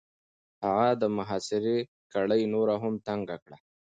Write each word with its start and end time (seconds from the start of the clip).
هغه 0.63 0.87
د 1.01 1.03
محاصرې 1.17 1.77
کړۍ 2.13 2.41
نوره 2.53 2.75
هم 2.83 2.93
تنګ 3.07 3.25
کړه. 3.43 3.57